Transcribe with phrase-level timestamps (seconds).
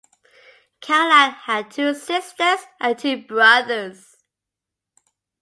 [0.79, 4.17] Caroline had two sisters and two brothers.